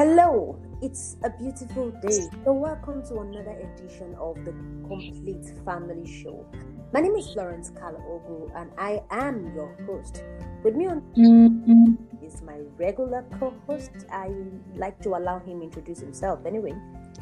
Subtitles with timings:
[0.00, 2.26] Hello, it's a beautiful day.
[2.44, 4.52] So, welcome to another edition of the
[4.88, 6.46] Complete Family Show.
[6.94, 10.24] My name is Florence Kalaogu, and I am your host.
[10.64, 12.24] With me on mm-hmm.
[12.24, 13.90] is my regular co-host.
[14.10, 14.32] I
[14.74, 16.46] like to allow him introduce himself.
[16.46, 16.72] Anyway.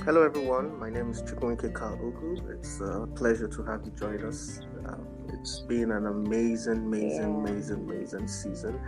[0.05, 0.79] Hello, everyone.
[0.79, 2.49] My name is Chukwunke Kalaogu.
[2.57, 4.61] It's a pleasure to have you join us.
[4.87, 4.95] Uh,
[5.33, 7.25] it's been an amazing, amazing, yeah.
[7.25, 8.79] amazing, amazing season.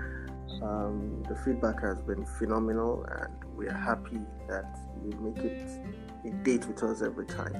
[0.62, 5.80] Um, the feedback has been phenomenal, and we are happy that you make it
[6.24, 7.54] a date with us every time.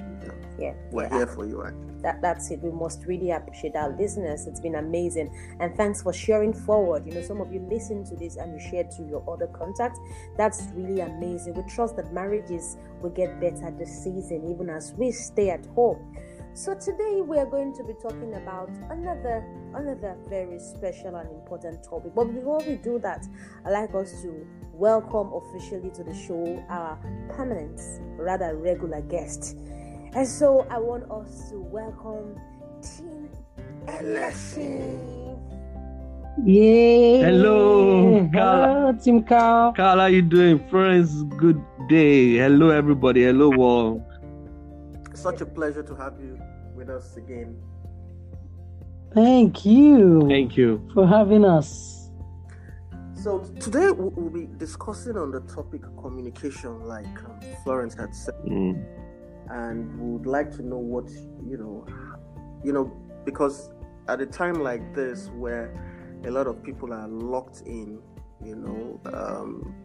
[0.59, 1.17] Yeah, we're yeah.
[1.17, 1.63] here for you.
[1.63, 2.01] Actually.
[2.01, 2.61] That that's it.
[2.61, 4.45] We must really appreciate our listeners.
[4.47, 7.05] It's been amazing, and thanks for sharing forward.
[7.05, 9.99] You know, some of you listen to this and you share to your other contacts.
[10.37, 11.55] That's really amazing.
[11.55, 16.15] We trust that marriages will get better this season, even as we stay at home.
[16.53, 21.81] So today we are going to be talking about another another very special and important
[21.81, 22.11] topic.
[22.13, 23.25] But before we do that,
[23.65, 26.99] I'd like us to welcome officially to the show our
[27.29, 27.79] permanent,
[28.17, 29.55] rather regular guest.
[30.13, 32.37] And so I want us to welcome
[32.81, 33.29] Team
[33.87, 35.39] Election.
[36.43, 37.27] Yeah.
[37.27, 39.71] Hello, Hello, Team Carl.
[39.71, 40.59] Carl, how are you doing?
[40.67, 42.35] Friends, good day.
[42.35, 43.23] Hello, everybody.
[43.23, 44.03] Hello, world.
[45.21, 46.39] Such a pleasure to have you
[46.75, 47.55] with us again.
[49.13, 50.27] Thank you.
[50.27, 52.09] Thank you for having us.
[53.13, 58.83] So today we'll be discussing on the topic communication, like um, Florence had said, mm.
[59.51, 61.07] and we would like to know what
[61.47, 61.85] you know,
[62.63, 62.91] you know,
[63.23, 63.69] because
[64.07, 65.71] at a time like this where
[66.25, 68.01] a lot of people are locked in,
[68.43, 69.75] you know, um,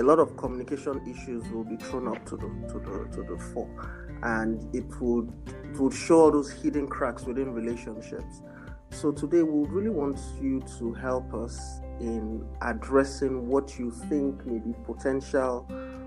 [0.00, 3.38] a lot of communication issues will be thrown up to the to the to the
[3.52, 3.68] fore,
[4.22, 5.30] and it would
[5.64, 8.42] it would show those hidden cracks within relationships.
[8.90, 14.58] So today we really want you to help us in addressing what you think may
[14.58, 15.66] be potential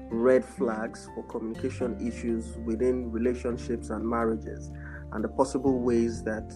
[0.09, 4.71] red flags for communication issues within relationships and marriages,
[5.11, 6.51] and the possible ways that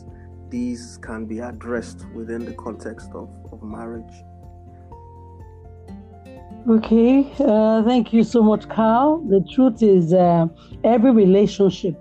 [0.50, 4.24] these can be addressed within the context of, of marriage.
[6.70, 9.20] Okay, uh, thank you so much, Carl.
[9.30, 10.48] The truth is, uh,
[10.84, 11.96] every relationship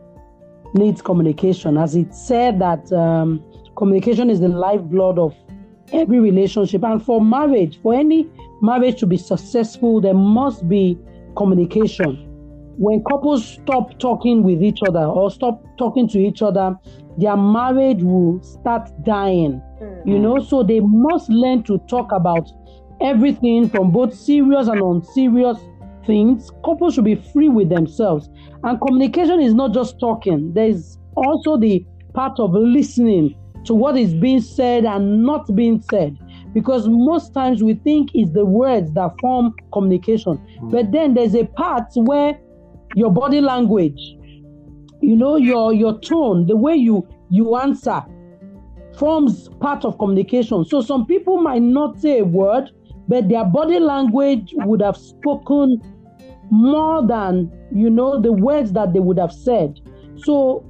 [0.75, 1.78] needs communication.
[1.78, 3.44] As it said, that um,
[3.77, 5.37] communication is the lifeblood of
[5.93, 6.82] every relationship.
[6.82, 8.28] And for marriage, for any
[8.60, 10.98] marriage to be successful, there must be
[11.37, 12.25] communication.
[12.77, 16.77] When couples stop talking with each other or stop talking to each other,
[17.16, 19.62] their marriage will start dying.
[19.81, 20.09] Mm-hmm.
[20.09, 22.50] You know, so they must learn to talk about
[23.01, 25.59] everything from both serious and unserious
[26.07, 26.51] things.
[26.65, 28.29] Couples should be free with themselves.
[28.62, 31.84] And communication is not just talking, there's also the
[32.15, 36.17] part of listening to what is being said and not being said.
[36.55, 40.37] Because most times we think it's the words that form communication.
[40.61, 40.71] Hmm.
[40.71, 42.39] But then there's a part where
[42.95, 44.17] your body language,
[45.03, 48.03] you know, your your tone, the way you you answer
[48.97, 50.65] forms part of communication.
[50.65, 52.71] So some people might not say a word,
[53.09, 55.81] but their body language would have spoken
[56.50, 59.78] more than you know the words that they would have said.
[60.17, 60.65] So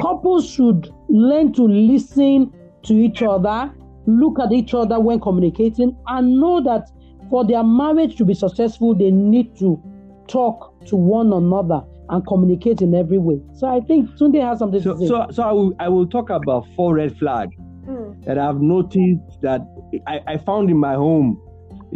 [0.00, 2.52] couples should learn to listen
[2.84, 3.72] to each other
[4.06, 6.88] look at each other when communicating and know that
[7.28, 9.82] for their marriage to be successful they need to
[10.28, 13.40] talk to one another and communicate in every way.
[13.54, 15.06] So i think tunde has something so, to say.
[15.08, 17.54] so so i will i will talk about four red flags
[17.84, 18.24] mm.
[18.24, 19.60] that i've noticed that
[20.06, 21.40] I, I found in my home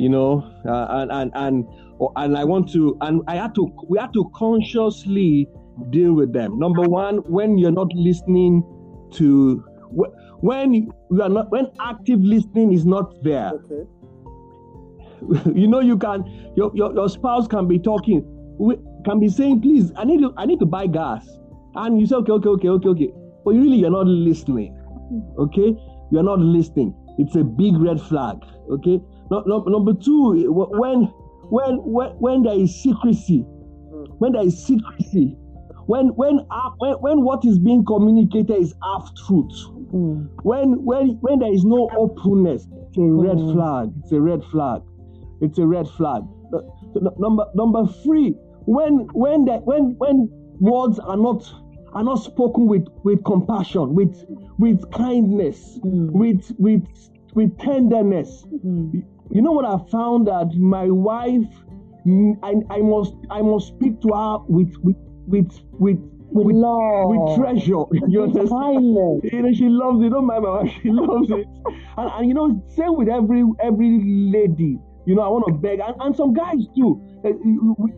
[0.01, 1.67] you know, uh, and and and
[2.17, 5.49] and I want to, and I had to, we had to consciously
[5.91, 6.59] deal with them.
[6.59, 8.63] Number one, when you're not listening
[9.15, 9.63] to,
[10.41, 13.53] when you are not, when active listening is not there.
[13.53, 13.89] Okay.
[15.55, 16.25] You know, you can,
[16.57, 18.25] your, your, your spouse can be talking,
[19.05, 21.29] can be saying, please, I need to, I need to buy gas.
[21.75, 23.13] And you say, okay, okay, okay, okay, okay.
[23.45, 24.75] But you really, you're not listening.
[25.39, 25.77] Okay?
[26.11, 26.95] You're not listening.
[27.19, 28.39] It's a big red flag.
[28.71, 28.99] Okay?
[29.31, 31.09] No, no, number two, when
[31.51, 33.41] when when when there is secrecy,
[34.19, 35.37] when there is secrecy,
[35.87, 36.41] when when
[36.79, 39.53] when, when what is being communicated is half truth,
[39.93, 40.29] mm.
[40.43, 43.53] when when when there is no openness, it's a red mm.
[43.53, 43.93] flag.
[44.03, 44.83] It's a red flag.
[45.41, 46.23] It's a red flag.
[47.19, 48.35] Number number three,
[48.67, 50.29] when when that when when
[50.59, 51.43] words are not
[51.93, 54.25] are not spoken with with compassion, with
[54.59, 56.11] with kindness, mm.
[56.11, 56.85] with with
[57.35, 58.45] with tenderness.
[58.65, 59.05] Mm.
[59.33, 61.47] You know what I found that my wife,
[62.43, 64.97] I, I must I must speak to her with with
[65.29, 65.99] with with
[66.33, 67.11] with, with, love.
[67.11, 67.85] with treasure.
[68.09, 68.85] You understand?
[69.23, 70.11] You know, she loves it.
[70.11, 71.47] Don't mind my wife, she loves it.
[71.97, 74.01] And, and you know, same with every every
[74.33, 74.79] lady.
[75.07, 77.01] You know, I want to beg, and, and some guys too.
[77.25, 77.31] Uh,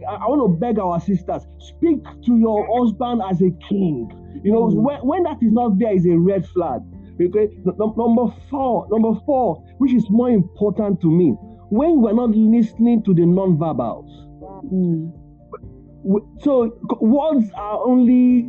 [0.08, 4.08] I want to beg our sisters, speak to your husband as a king.
[4.44, 4.75] You know, mm.
[4.75, 6.81] when, when that is not there, is a red flag.
[7.20, 11.31] Okay, number four, number four, which is more important to me,
[11.70, 14.11] when we're not listening to the non-verbals.
[14.73, 15.12] Mm.
[16.41, 18.49] So words are only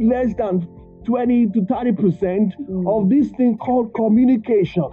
[0.00, 0.66] less than
[1.04, 2.86] 20 to 30 percent mm.
[2.88, 4.88] of this thing called communication.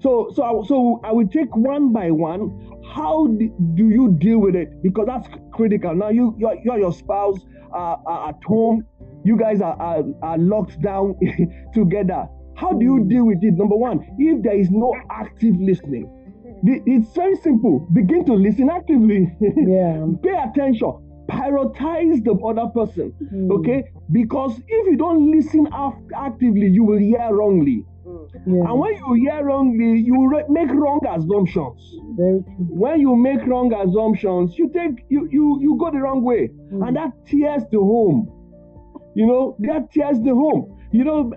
[0.00, 2.50] So, so, I, so I will take one by one.
[2.92, 4.82] How do you deal with it?
[4.82, 5.94] Because that's critical.
[5.94, 7.38] Now, you, you, you and your spouse
[7.72, 8.86] are at home.
[9.24, 11.16] You guys are, are, are locked down
[11.74, 12.26] together.
[12.56, 13.54] How do you deal with it?
[13.54, 16.10] Number one, if there is no active listening,
[16.62, 17.86] it's very simple.
[17.92, 19.30] Begin to listen actively.
[19.40, 20.06] Yeah.
[20.22, 21.00] Pay attention.
[21.28, 23.12] Prioritize the other person.
[23.32, 23.50] Mm.
[23.58, 23.84] Okay?
[24.12, 25.66] Because if you don't listen
[26.14, 27.84] actively, you will hear wrongly.
[28.46, 28.68] Yeah.
[28.68, 31.80] And when you hear wrongly, you re- make wrong assumptions.
[32.16, 32.66] Very true.
[32.68, 36.86] When you make wrong assumptions, you take you you you go the wrong way, mm.
[36.86, 38.28] and that tears the home.
[39.14, 40.78] You know that tears the home.
[40.92, 41.32] You know,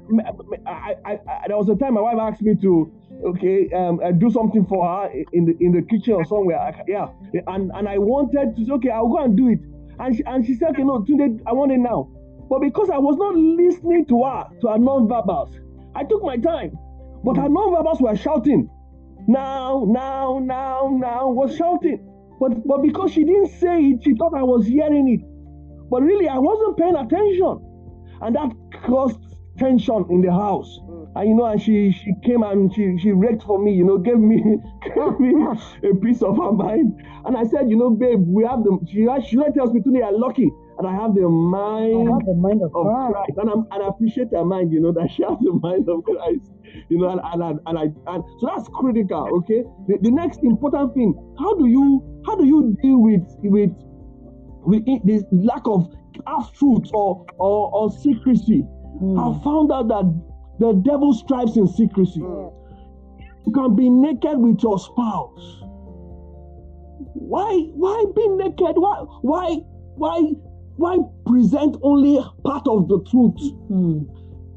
[0.68, 2.92] I, I, I, there was a time my wife asked me to
[3.26, 6.60] okay um, uh, do something for her in the in the kitchen or somewhere.
[6.60, 7.08] I, yeah,
[7.48, 9.60] and and I wanted to say okay, I'll go and do it.
[10.00, 12.10] And she, and she said, okay, no, today I want it now.
[12.50, 15.56] But because I was not listening to her, to her non-verbals,
[15.96, 16.78] I took my time.
[17.24, 18.70] But her non-verbals were shouting.
[19.28, 22.00] Now, now, now, now, was shouting.
[22.40, 25.22] But but because she didn't say it, she thought I was hearing it.
[25.90, 27.67] But really, I wasn't paying attention.
[28.22, 28.52] And that
[28.86, 29.20] caused
[29.58, 30.80] tension in the house.
[30.84, 31.12] Mm.
[31.16, 33.98] And you know, and she she came and she she wrecked for me, you know,
[34.08, 34.42] gave me
[34.84, 35.34] gave me
[35.90, 37.02] a piece of her mind.
[37.26, 40.20] And I said, you know, babe, we have the she she tells me today I'm
[40.20, 43.14] lucky and I have the mind, I have the mind of, of Christ.
[43.14, 43.38] Christ.
[43.38, 46.04] And, I'm, and I appreciate her mind, you know, that she has the mind of
[46.04, 46.52] Christ,
[46.90, 47.84] you know, and, and, and, I,
[48.14, 49.64] and so that's critical, okay?
[49.88, 53.74] The, the next important thing, how do you, how do you deal with, with,
[54.66, 55.90] with this lack of
[56.28, 58.64] half truth or, or, or secrecy?
[59.02, 59.18] Mm.
[59.18, 60.06] I found out that
[60.60, 62.20] the devil strives in secrecy.
[62.20, 62.54] Mm.
[63.46, 65.64] You can be naked with your spouse.
[67.14, 68.76] Why, why be naked?
[68.76, 69.56] Why, why,
[69.96, 70.34] why
[70.78, 73.38] why present only part of the truth?
[73.70, 74.08] Mm.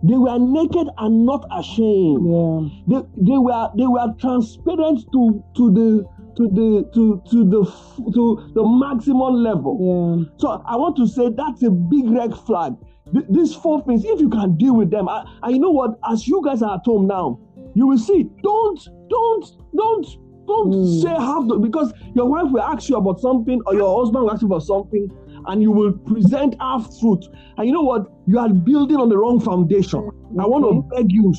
[0.02, 2.24] They were naked and not ashamed.
[2.28, 3.00] Yeah.
[3.00, 6.04] They, they were they were transparent to to the
[6.36, 7.64] to the to to the
[8.12, 9.76] to the maximum level.
[9.80, 10.38] Yeah.
[10.38, 12.74] So I want to say that's a big red flag.
[13.12, 15.98] Th- these four things, if you can deal with them, I, and you know what?
[16.10, 17.40] As you guys are at home now,
[17.74, 18.24] you will see.
[18.42, 19.46] Don't don't
[19.76, 20.06] don't
[20.46, 21.02] don't mm.
[21.02, 24.32] say half the because your wife will ask you about something or your husband will
[24.32, 25.08] ask you about something
[25.46, 27.24] and you will present half truth.
[27.56, 28.06] And you know what?
[28.26, 30.00] You are building on the wrong foundation.
[30.00, 30.38] Okay.
[30.38, 31.34] I want to beg you,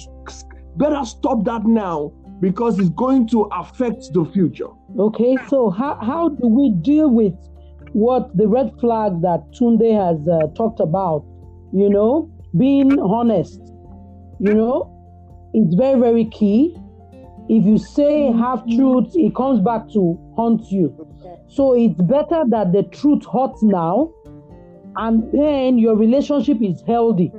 [0.78, 4.68] better stop that now because it's going to affect the future.
[4.98, 7.34] Okay, so how, how do we deal with
[7.94, 11.24] what the red flag that Tunde has uh, talked about?
[11.72, 13.62] You know, being honest,
[14.40, 14.90] you know,
[15.54, 16.76] it's very, very key.
[17.48, 21.08] If you say half truth, it comes back to haunt you.
[21.48, 24.12] So it's better that the truth hurts now
[24.96, 27.32] and then your relationship is healthy.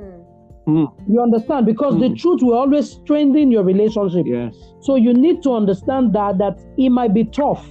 [0.67, 0.87] Mm.
[1.09, 1.65] You understand?
[1.65, 2.01] Because mm.
[2.01, 4.25] the truth will always strengthen your relationship.
[4.25, 4.55] Yes.
[4.81, 7.65] So you need to understand that that it might be tough.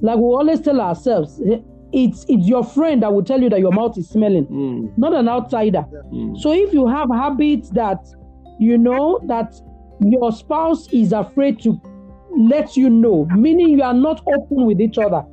[0.00, 1.40] Like we always tell ourselves,
[1.92, 4.92] it's it's your friend that will tell you that your mouth is smelling, mm.
[4.96, 5.82] not an outsider.
[5.82, 6.36] Hmm.
[6.36, 7.98] So if you have habits that
[8.60, 9.54] you know that
[10.00, 11.80] your spouse is afraid to
[12.36, 15.24] let you know, meaning you are not open with each other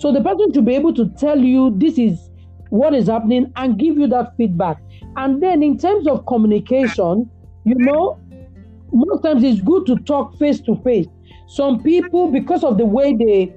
[0.00, 2.30] so the person should be able to tell you this is
[2.70, 4.78] what is happening and give you that feedback.
[5.16, 7.30] And then in terms of communication,
[7.64, 8.18] you know,
[8.92, 11.06] most times it's good to talk face to face.
[11.46, 13.54] Some people, because of the way they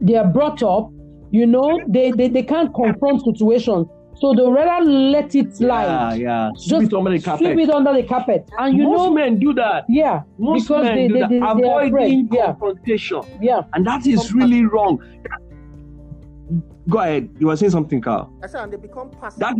[0.00, 0.90] they are brought up,
[1.30, 3.86] you know, they, they, they can't confront situations.
[4.18, 5.84] So they rather let it slide.
[5.84, 6.50] Yeah, yeah.
[6.56, 7.46] Sweep Just it under the carpet.
[7.46, 8.50] Sweep it under the carpet.
[8.58, 9.84] And you Most know, men do that.
[9.88, 10.22] Yeah.
[10.38, 11.30] Most because men they, do they, that.
[11.30, 13.22] They, Avoiding confrontation.
[13.42, 13.62] Yeah.
[13.74, 15.02] And that is really wrong.
[16.88, 17.28] Go ahead.
[17.38, 18.32] You were saying something, Carl.
[18.42, 19.40] I said, and they become passive.
[19.40, 19.56] That,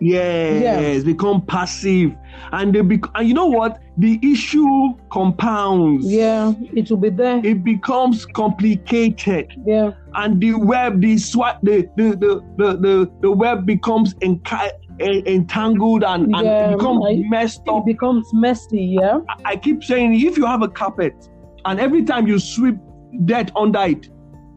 [0.00, 1.04] yes, yeah.
[1.04, 2.14] become passive,
[2.52, 3.80] and they bec- and you know what?
[3.98, 6.06] The issue compounds.
[6.06, 7.40] Yeah, it will be there.
[7.44, 9.52] It becomes complicated.
[9.66, 14.72] Yeah, and the web, the swat, the the the the the, the web becomes enca-
[15.00, 17.82] entangled and, and yeah, becomes I, messed up.
[17.82, 18.98] It becomes messy.
[19.00, 19.20] Yeah.
[19.28, 21.14] I, I keep saying if you have a carpet
[21.64, 22.76] and every time you sweep
[23.24, 24.08] dirt under it,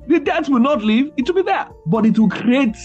[0.07, 2.77] the dirt will not leave, it will be there, but it will create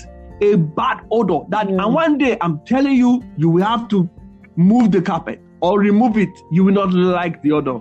[0.43, 1.41] a bad odor.
[1.49, 1.83] That mm.
[1.83, 4.09] and one day I'm telling you, you will have to
[4.57, 6.31] move the carpet or remove it.
[6.51, 7.81] You will not like the odor.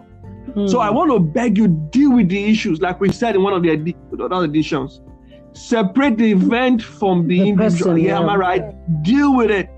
[0.56, 0.70] Mm.
[0.70, 3.54] So I want to beg you, deal with the issues, like we said in one
[3.54, 5.02] of the, edi- other editions.
[5.54, 7.94] Separate the event from the, the individual.
[7.94, 9.04] Person, yeah, yeah, am I right?
[9.04, 9.70] Deal with it.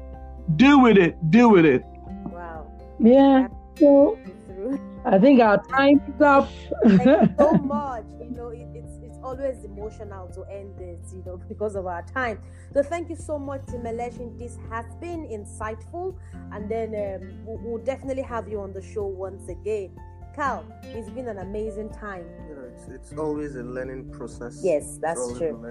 [0.55, 1.15] Deal with it.
[1.31, 1.83] Deal with it.
[2.25, 2.67] Wow.
[2.99, 3.47] Yeah.
[3.79, 4.19] So
[5.05, 6.49] I think our time is up.
[6.85, 8.05] Thank you so much.
[8.19, 8.92] You know, it, it's it's
[9.33, 12.39] always emotional to end this, you know, because of our time.
[12.73, 14.37] So thank you so much, Timelesin.
[14.37, 16.15] This has been insightful,
[16.51, 19.91] and then um, we'll, we'll definitely have you on the show once again.
[20.35, 22.25] Cal, it's been an amazing time.
[22.49, 24.61] You know, it's, it's always a learning process.
[24.63, 25.61] Yes, that's true.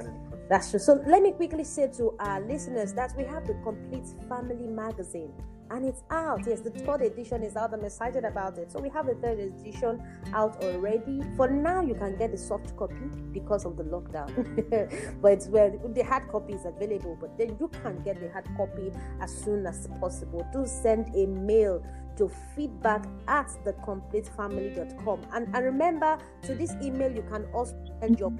[0.48, 0.78] That's true.
[0.78, 5.32] So let me quickly say to our listeners that we have the Complete Family Magazine
[5.72, 6.42] and it's out.
[6.46, 7.72] Yes, the third edition is out.
[7.72, 8.70] I'm excited about it.
[8.70, 10.02] So we have the third edition
[10.34, 11.22] out already.
[11.36, 12.94] For now, you can get the soft copy
[13.32, 14.30] because of the lockdown,
[15.22, 17.16] but it's where the hard copy is available.
[17.18, 20.46] But then you can get the hard copy as soon as possible.
[20.52, 21.82] Do send a mail
[22.16, 25.20] to feedback at thecompletefamily.com.
[25.32, 28.32] And, and remember, to this email, you can also send your